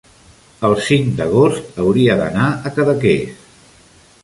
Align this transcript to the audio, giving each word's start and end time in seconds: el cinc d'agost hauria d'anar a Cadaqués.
el 0.69 0.71
cinc 0.85 1.11
d'agost 1.19 1.77
hauria 1.85 2.17
d'anar 2.23 2.49
a 2.53 2.73
Cadaqués. 2.79 3.47